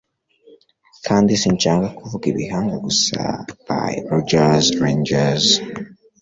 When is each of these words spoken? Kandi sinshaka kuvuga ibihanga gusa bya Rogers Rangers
Kandi 1.05 1.31
sinshaka 1.41 1.87
kuvuga 1.97 2.23
ibihanga 2.31 2.75
gusa 2.85 3.19
bya 3.51 3.81
Rogers 4.11 4.65
Rangers 4.83 5.43